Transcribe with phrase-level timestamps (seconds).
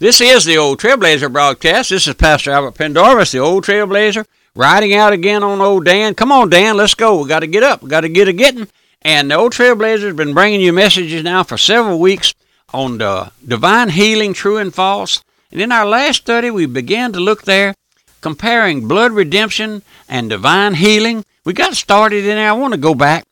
[0.00, 1.90] This is the Old Trailblazer broadcast.
[1.90, 4.24] This is Pastor Albert Pendarvis, the Old Trailblazer,
[4.54, 6.14] riding out again on old Dan.
[6.14, 7.20] Come on, Dan, let's go.
[7.20, 7.82] We got to get up.
[7.82, 8.68] We got to get a getting.
[9.02, 12.32] And the Old Trailblazer has been bringing you messages now for several weeks
[12.72, 15.24] on the divine healing, true and false.
[15.50, 17.74] And in our last study, we began to look there,
[18.20, 21.24] comparing blood redemption and divine healing.
[21.44, 22.48] We got started in there.
[22.48, 23.24] I want to go back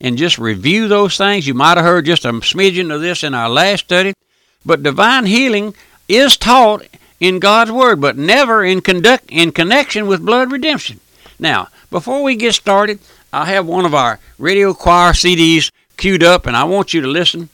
[0.00, 1.48] and just review those things.
[1.48, 4.14] You might have heard just a smidgen of this in our last study.
[4.64, 5.74] But divine healing
[6.12, 6.86] is taught
[7.20, 11.00] in God's Word, but never in, conduct, in connection with blood redemption.
[11.38, 12.98] Now, before we get started,
[13.32, 17.08] I have one of our radio choir CDs queued up, and I want you to
[17.08, 17.48] listen.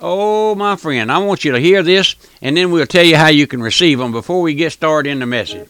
[0.00, 3.28] Oh, my friend, I want you to hear this, and then we'll tell you how
[3.28, 5.68] you can receive them before we get started in the message.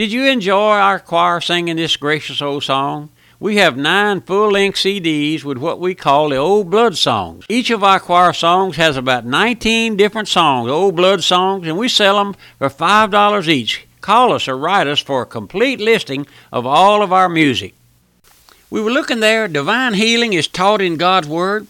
[0.00, 3.10] Did you enjoy our choir singing this gracious old song?
[3.38, 7.44] We have nine full length CDs with what we call the Old Blood songs.
[7.50, 11.86] Each of our choir songs has about 19 different songs, Old Blood songs, and we
[11.86, 13.86] sell them for $5 each.
[14.00, 17.74] Call us or write us for a complete listing of all of our music.
[18.70, 21.66] We were looking there, divine healing is taught in God's Word,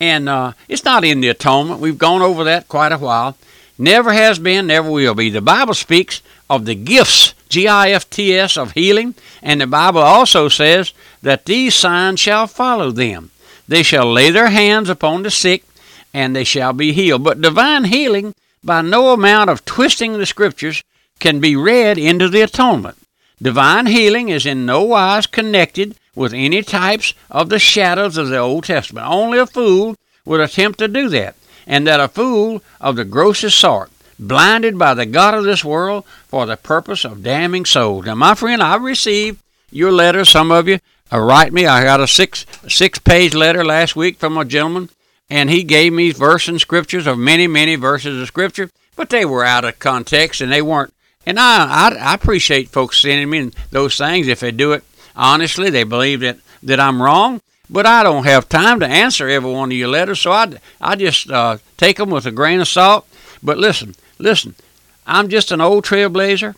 [0.00, 1.80] and uh, it's not in the atonement.
[1.80, 3.36] We've gone over that quite a while.
[3.76, 5.28] Never has been, never will be.
[5.30, 9.66] The Bible speaks of the gifts, G I F T S, of healing, and the
[9.66, 13.30] Bible also says that these signs shall follow them.
[13.66, 15.64] They shall lay their hands upon the sick,
[16.12, 17.24] and they shall be healed.
[17.24, 20.82] But divine healing, by no amount of twisting the scriptures,
[21.18, 22.98] can be read into the atonement.
[23.40, 28.38] Divine healing is in no wise connected with any types of the shadows of the
[28.38, 29.06] Old Testament.
[29.06, 31.34] Only a fool would attempt to do that,
[31.66, 36.04] and that a fool of the grossest sort blinded by the God of this world
[36.28, 38.06] for the purpose of damning souls.
[38.06, 40.24] Now, my friend, I received your letter.
[40.24, 40.80] Some of you
[41.12, 41.66] uh, write me.
[41.66, 44.90] I got a six six page letter last week from a gentleman,
[45.28, 49.24] and he gave me verses and scriptures of many many verses of scripture, but they
[49.24, 50.92] were out of context and they weren't.
[51.26, 54.84] And I I, I appreciate folks sending me those things if they do it
[55.16, 55.70] honestly.
[55.70, 57.40] They believe that that I'm wrong.
[57.70, 60.52] But I don't have time to answer every one of your letters, so I,
[60.82, 63.06] I just uh, take them with a grain of salt.
[63.42, 64.54] But listen, Listen,
[65.06, 66.54] I'm just an old trailblazer,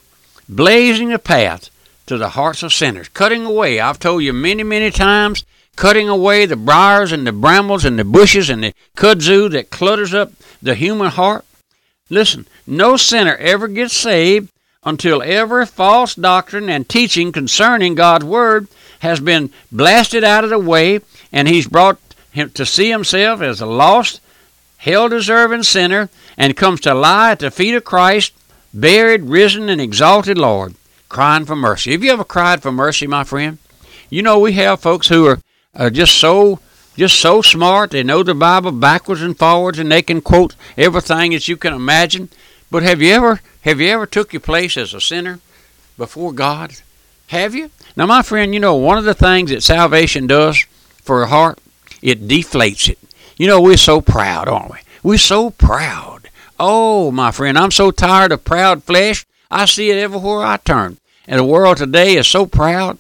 [0.49, 1.71] blazing a path
[2.07, 5.45] to the hearts of sinners, cutting away, I've told you many, many times,
[5.75, 10.15] cutting away the briars and the brambles and the bushes and the kudzu that clutters
[10.15, 11.45] up the human heart.
[12.09, 14.51] Listen, no sinner ever gets saved
[14.85, 18.69] until every false doctrine and teaching concerning God's Word
[19.01, 21.01] has been blasted out of the way
[21.33, 21.99] and he's brought
[22.31, 24.21] him to see himself as a lost,
[24.79, 28.33] hell deserving sinner and comes to lie at the feet of Christ,
[28.73, 30.75] buried, risen, and exalted Lord,
[31.09, 31.93] crying for mercy.
[31.93, 33.59] Have you ever cried for mercy, my friend?
[34.11, 35.41] You know, we have folks who are,
[35.75, 36.61] are just so
[36.97, 37.91] just so smart.
[37.91, 41.75] They know the Bible backwards and forwards, and they can quote everything that you can
[41.75, 42.31] imagine.
[42.71, 45.41] But have you ever have you ever took your place as a sinner
[45.99, 46.75] before God?
[47.29, 47.71] Have you?
[47.97, 50.65] Now, my friend, you know one of the things that salvation does
[51.03, 51.59] for a heart,
[52.03, 52.99] it deflates it.
[53.37, 54.79] You know, we're so proud, aren't we?
[55.03, 56.31] We're so proud.
[56.59, 59.27] Oh, my friend, I'm so tired of proud flesh.
[59.51, 60.97] I see it everywhere I turn.
[61.29, 62.99] And the world today is so proud.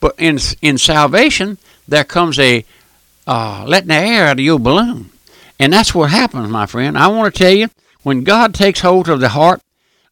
[0.00, 1.58] But in in salvation,
[1.88, 2.64] there comes a
[3.26, 5.10] uh, letting the air out of your balloon.
[5.58, 6.96] And that's what happens, my friend.
[6.96, 7.68] I want to tell you,
[8.02, 9.60] when God takes hold of the heart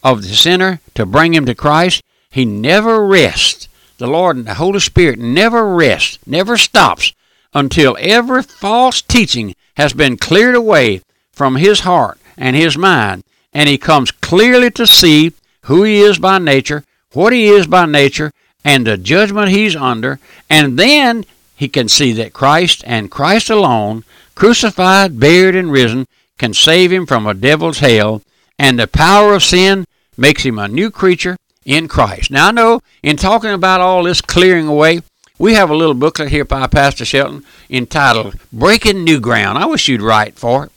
[0.02, 3.68] of the sinner to bring him to Christ, he never rests.
[3.98, 7.12] The Lord and the Holy Spirit never rests, never stops
[7.52, 11.00] until every false teaching has been cleared away
[11.32, 15.32] from his heart and his mind, and he comes clearly to see
[15.62, 18.32] who he is by nature, what he is by nature,
[18.64, 20.18] and the judgment he's under,
[20.48, 21.24] and then
[21.56, 24.04] he can see that Christ and Christ alone,
[24.34, 26.06] crucified, buried, and risen,
[26.38, 28.22] can save him from a devil's hell,
[28.58, 29.84] and the power of sin
[30.16, 32.30] makes him a new creature in Christ.
[32.30, 35.00] Now, I know in talking about all this clearing away,
[35.40, 39.56] we have a little booklet here by Pastor Shelton entitled Breaking New Ground.
[39.56, 40.72] I wish you'd write for it.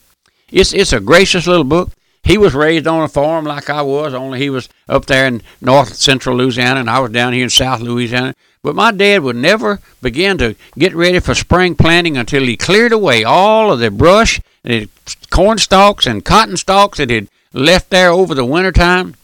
[0.49, 1.89] It's, it's a gracious little book.
[2.23, 5.41] He was raised on a farm like I was, only he was up there in
[5.59, 8.35] north central Louisiana and I was down here in south Louisiana.
[8.61, 12.93] But my dad would never begin to get ready for spring planting until he cleared
[12.93, 14.89] away all of the brush, and the
[15.29, 19.15] corn stalks and cotton stalks that had left there over the winter time.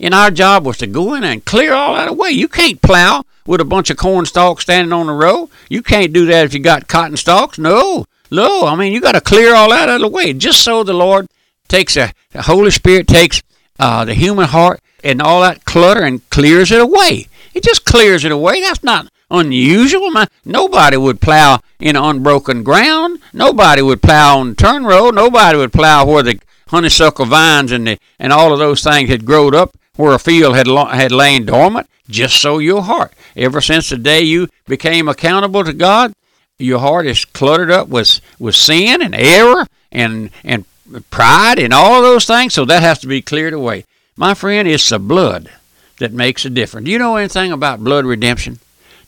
[0.00, 2.30] And our job was to go in and clear all that away.
[2.30, 5.50] You can't plow with a bunch of corn stalks standing on the row.
[5.68, 7.58] You can't do that if you got cotton stalks.
[7.58, 8.66] No, no.
[8.66, 10.94] I mean, you got to clear all that out of the way just so the
[10.94, 11.28] Lord
[11.68, 13.42] takes a, the Holy Spirit takes
[13.78, 17.26] uh, the human heart and all that clutter and clears it away.
[17.52, 18.60] It just clears it away.
[18.60, 20.10] That's not unusual.
[20.10, 23.20] Man, nobody would plow in unbroken ground.
[23.32, 25.14] Nobody would plow on turn road.
[25.14, 29.24] Nobody would plow where the honeysuckle vines and the, and all of those things had
[29.24, 31.88] growed up where a field had had lain dormant.
[32.08, 33.12] Just so your heart.
[33.34, 36.12] Ever since the day you became accountable to God,
[36.58, 40.64] your heart is cluttered up with with sin and error and and
[41.10, 42.54] pride and all those things.
[42.54, 43.84] So that has to be cleared away.
[44.16, 45.50] My friend, it's the blood
[45.98, 46.84] that makes a difference.
[46.84, 48.58] Do you know anything about blood redemption?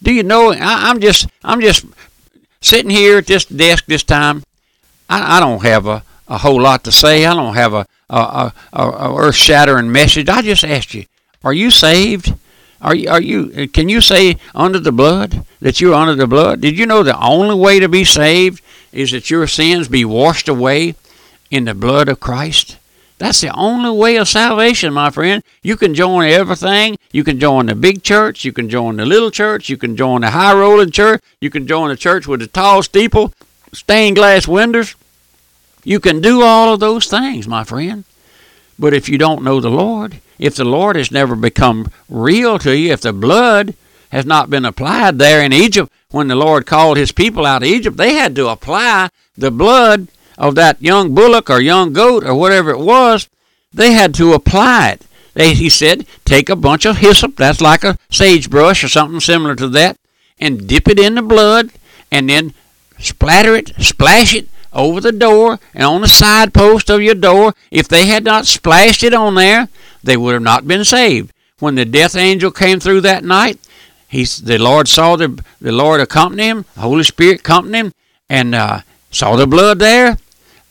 [0.03, 0.53] Do you know?
[0.53, 1.85] I, am just I'm just
[2.61, 4.43] sitting here at this desk this time.
[5.09, 7.25] I, I don't have a, a whole lot to say.
[7.25, 10.29] I don't have a a, a, earth shattering message.
[10.29, 11.07] I just asked you,
[11.45, 12.35] are you saved?
[12.81, 13.69] Are you, are you?
[13.69, 16.61] Can you say under the blood that you're under the blood?
[16.61, 18.63] Did you know the only way to be saved
[18.93, 20.95] is that your sins be washed away
[21.51, 22.79] in the blood of Christ?
[23.19, 25.43] That's the only way of salvation, my friend.
[25.63, 26.99] You can join everything.
[27.13, 28.45] You can join the big church.
[28.45, 29.71] You can join the little church.
[29.71, 31.23] You can join the high rolling church.
[31.41, 33.33] You can join the church with the tall steeple,
[33.73, 34.97] stained glass windows.
[35.87, 38.03] You can do all of those things, my friend.
[38.77, 42.77] But if you don't know the Lord, if the Lord has never become real to
[42.77, 43.77] you, if the blood
[44.11, 47.69] has not been applied there in Egypt, when the Lord called his people out of
[47.69, 52.35] Egypt, they had to apply the blood of that young bullock or young goat or
[52.35, 53.29] whatever it was,
[53.73, 55.07] they had to apply it.
[55.35, 59.55] They, he said, take a bunch of hyssop, that's like a sagebrush or something similar
[59.55, 59.97] to that,
[60.41, 61.71] and dip it in the blood,
[62.11, 62.55] and then
[62.99, 67.55] splatter it, splash it over the door and on the side post of your door.
[67.71, 69.69] If they had not splashed it on there,
[70.05, 71.33] they would have not been saved.
[71.59, 73.59] When the death angel came through that night,
[74.09, 77.95] he, the Lord saw the, the Lord accompany him, the Holy Spirit accompany him,
[78.29, 78.81] and uh,
[79.11, 80.19] saw the blood there,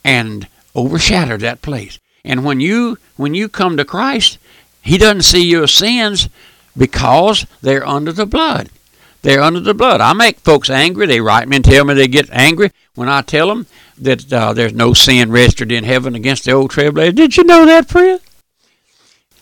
[0.04, 2.00] and overshadowed that place.
[2.24, 4.38] And when you when you come to Christ,
[4.82, 6.30] He doesn't see your sins
[6.78, 8.70] because they're under the blood.
[9.26, 10.02] They're under the blood.
[10.02, 11.08] I make folks angry.
[11.08, 13.66] They write me and tell me they get angry when I tell them
[13.98, 17.16] that uh, there's no sin registered in heaven against the old trailblazer.
[17.16, 18.20] Did you know that, friend?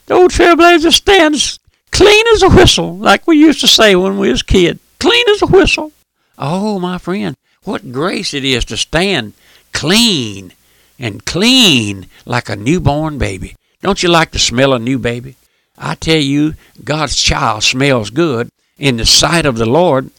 [0.06, 1.60] The old trailblazer stands
[1.92, 4.80] clean as a whistle, like we used to say when we was kids.
[5.02, 5.92] Clean as a whistle.
[6.38, 7.36] Oh, my friend,
[7.66, 9.34] what grace it is to stand
[9.74, 10.54] clean
[10.98, 13.58] and clean like a newborn baby.
[13.82, 15.36] Don't you like to smell a new baby?
[15.78, 16.54] I tell you,
[16.86, 20.10] God's child smells good in the sight of the Lord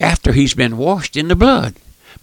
[0.00, 1.74] after he's been washed in the blood.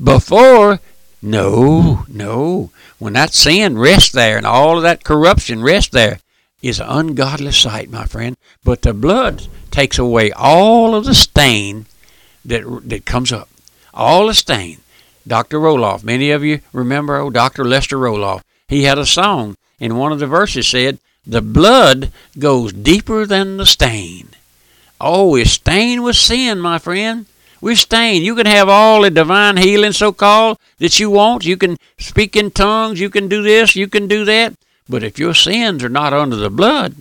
[0.02, 0.80] Before,
[1.22, 2.72] no, no.
[3.00, 6.20] When that sin rests there and all of that corruption rests there,
[6.62, 8.36] is an ungodly sight, my friend.
[8.64, 11.86] But the blood takes away all of the stain
[12.44, 13.50] that that comes up,
[13.94, 14.80] all the stain.
[15.28, 15.60] Dr.
[15.60, 16.04] Roloff.
[16.04, 17.66] Many of you remember old Dr.
[17.66, 18.42] Lester Roloff.
[18.68, 23.58] He had a song, and one of the verses said, The blood goes deeper than
[23.58, 24.30] the stain.
[25.08, 27.28] Oh, we're stained with sin, my friend.
[27.62, 28.26] We're stained.
[28.26, 31.46] You can have all the divine healing, so called, that you want.
[31.46, 33.00] You can speak in tongues.
[33.00, 33.76] You can do this.
[33.76, 34.56] You can do that.
[34.90, 36.96] But if your sins are not under the blood,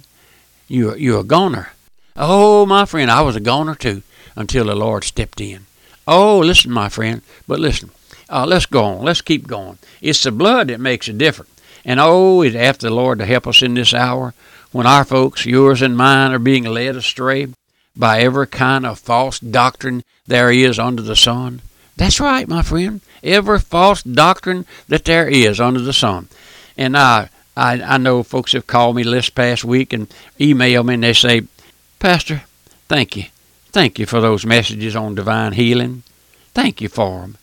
[0.68, 1.72] you're, you're a goner.
[2.14, 4.02] Oh, my friend, I was a goner too
[4.36, 5.64] until the Lord stepped in.
[6.06, 7.90] Oh, listen, my friend, but listen.
[8.28, 9.02] Uh, let's go on.
[9.02, 9.78] Let's keep going.
[10.02, 11.50] It's the blood that makes it different.
[11.86, 14.34] And oh, it after the Lord to help us in this hour
[14.72, 17.48] when our folks, yours and mine, are being led astray
[17.96, 21.62] by every kind of false doctrine there is under the sun.
[21.96, 23.00] That's right, my friend.
[23.22, 26.28] Every false doctrine that there is under the sun.
[26.76, 30.94] And I, I, I know folks have called me this past week and emailed me
[30.94, 31.42] and they say,
[31.98, 32.42] Pastor,
[32.88, 33.24] thank you.
[33.70, 36.02] Thank you for those messages on divine healing.
[36.52, 37.36] Thank you for them.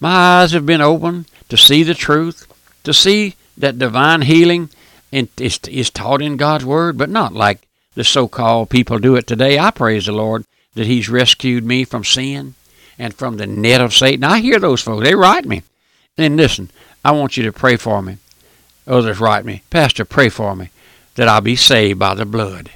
[0.00, 2.46] My eyes have been opened to see the truth,
[2.84, 4.68] to see that divine healing
[5.10, 7.65] is, is taught in God's Word, but not like
[7.96, 9.58] the so called people do it today.
[9.58, 12.54] I praise the Lord that He's rescued me from sin
[12.98, 14.22] and from the net of Satan.
[14.22, 15.04] I hear those folks.
[15.04, 15.62] They write me.
[16.16, 16.70] And listen,
[17.04, 18.18] I want you to pray for me.
[18.86, 20.70] Others write me, Pastor, pray for me
[21.16, 22.70] that I'll be saved by the blood,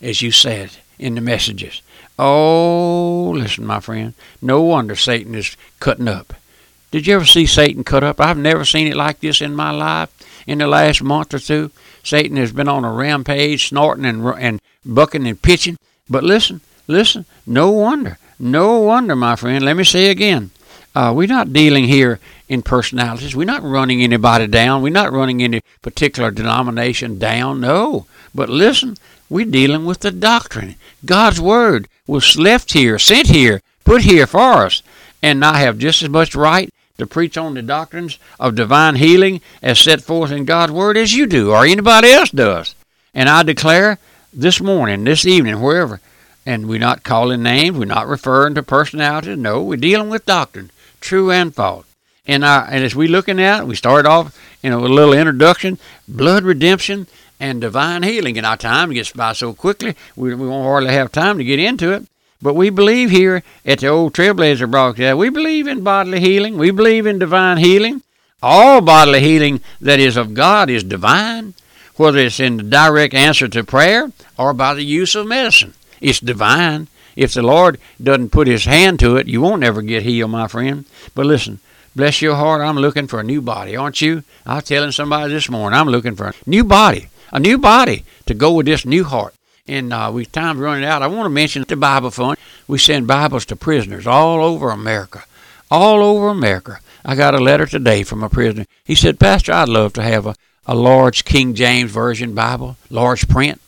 [0.00, 1.82] as you said in the messages.
[2.18, 6.34] Oh, listen, my friend, no wonder Satan is cutting up.
[6.90, 8.20] Did you ever see Satan cut up?
[8.20, 10.10] I've never seen it like this in my life.
[10.46, 11.70] In the last month or two,
[12.02, 15.76] Satan has been on a rampage, snorting and, and bucking and pitching.
[16.08, 18.18] But listen, listen, no wonder.
[18.38, 19.64] No wonder, my friend.
[19.64, 20.50] Let me say again.
[20.94, 22.18] Uh, we're not dealing here
[22.48, 23.34] in personalities.
[23.34, 24.82] We're not running anybody down.
[24.82, 27.60] We're not running any particular denomination down.
[27.60, 28.06] No.
[28.34, 28.96] But listen,
[29.30, 30.74] we're dealing with the doctrine.
[31.04, 34.82] God's Word was left here, sent here, put here for us.
[35.22, 36.68] And I have just as much right
[37.02, 41.14] to preach on the doctrines of divine healing as set forth in God's Word as
[41.14, 42.74] you do, or anybody else does.
[43.12, 43.98] And I declare
[44.32, 46.00] this morning, this evening, wherever,
[46.46, 50.70] and we're not calling names, we're not referring to personalities, no, we're dealing with doctrine,
[51.00, 51.86] true and false.
[52.24, 55.78] And, and as we're looking at we started off, you know, with a little introduction,
[56.06, 57.08] blood redemption
[57.40, 58.38] and divine healing.
[58.38, 61.58] And our time gets by so quickly, we, we won't hardly have time to get
[61.58, 62.06] into it.
[62.42, 66.58] But we believe here at the old Trailblazer broadcast, we believe in bodily healing.
[66.58, 68.02] We believe in divine healing.
[68.42, 71.54] All bodily healing that is of God is divine,
[71.94, 75.74] whether it's in the direct answer to prayer or by the use of medicine.
[76.00, 76.88] It's divine.
[77.14, 80.48] If the Lord doesn't put his hand to it, you won't ever get healed, my
[80.48, 80.84] friend.
[81.14, 81.60] But listen,
[81.94, 84.24] bless your heart, I'm looking for a new body, aren't you?
[84.44, 88.04] I was telling somebody this morning, I'm looking for a new body, a new body
[88.26, 89.34] to go with this new heart.
[89.68, 91.02] And uh, we time's running out.
[91.02, 92.36] I want to mention the Bible Fund.
[92.66, 95.22] We send Bibles to prisoners all over America,
[95.70, 96.80] all over America.
[97.04, 98.66] I got a letter today from a prisoner.
[98.84, 100.34] He said, Pastor, I'd love to have a,
[100.66, 103.60] a large King James Version Bible, large print.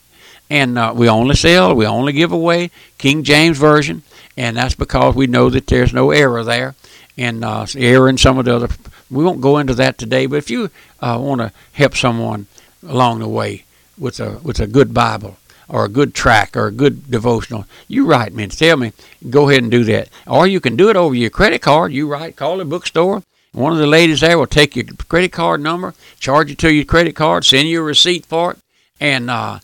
[0.50, 4.02] And uh, we only sell, we only give away King James Version.
[4.36, 6.74] And that's because we know that there's no error there.
[7.16, 8.68] And uh, error in some of the other.
[9.12, 10.26] We won't go into that today.
[10.26, 10.70] But if you
[11.00, 12.48] uh, want to help someone
[12.84, 13.64] along the way
[13.96, 15.36] with a, with a good Bible,
[15.68, 18.92] or a good track or a good devotional, you write me and tell me,
[19.30, 20.08] go ahead and do that.
[20.26, 21.92] Or you can do it over your credit card.
[21.92, 23.22] You write, call the bookstore.
[23.52, 26.84] One of the ladies there will take your credit card number, charge it to your
[26.84, 28.58] credit card, send you a receipt for it,
[28.98, 29.60] and uh,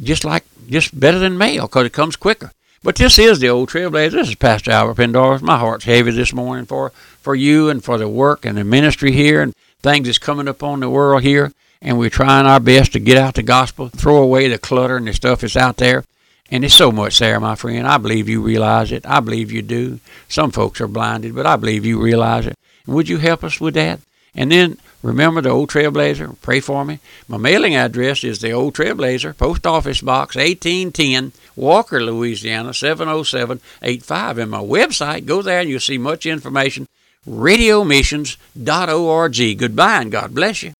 [0.00, 2.52] just like, just better than mail because it comes quicker.
[2.84, 4.12] But this is the old trailblazer.
[4.12, 5.42] This is Pastor Albert Pendarvis.
[5.42, 6.90] My heart's heavy this morning for,
[7.20, 10.62] for you and for the work and the ministry here and things that's coming up
[10.62, 14.22] on the world here and we're trying our best to get out the gospel, throw
[14.22, 16.04] away the clutter and the stuff that's out there.
[16.50, 17.84] And there's so much there, my friend.
[17.86, 19.04] I believe you realize it.
[19.06, 19.98] I believe you do.
[20.28, 22.56] Some folks are blinded, but I believe you realize it.
[22.86, 23.98] would you help us with that?
[24.34, 26.40] And then remember the Old Trailblazer.
[26.40, 27.00] Pray for me.
[27.26, 34.38] My mailing address is the Old Trailblazer, Post Office Box 1810, Walker, Louisiana 70785.
[34.38, 36.86] And my website, go there and you'll see much information.
[37.28, 39.58] RadioMissions.org.
[39.58, 40.72] Goodbye and God bless you.